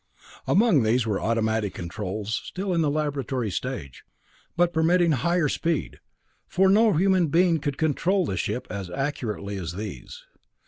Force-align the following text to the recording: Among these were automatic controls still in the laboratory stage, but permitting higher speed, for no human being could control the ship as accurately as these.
Among 0.47 0.81
these 0.81 1.05
were 1.05 1.21
automatic 1.21 1.75
controls 1.75 2.41
still 2.43 2.73
in 2.73 2.81
the 2.81 2.89
laboratory 2.89 3.51
stage, 3.51 4.01
but 4.57 4.73
permitting 4.73 5.11
higher 5.11 5.47
speed, 5.47 5.99
for 6.47 6.69
no 6.69 6.93
human 6.93 7.27
being 7.27 7.59
could 7.59 7.77
control 7.77 8.25
the 8.25 8.35
ship 8.35 8.65
as 8.71 8.89
accurately 8.89 9.57
as 9.57 9.73
these. 9.73 10.25